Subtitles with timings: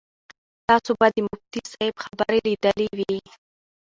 [0.67, 3.17] تاسو به د مفتي صاحب خبرې لیدلې وي.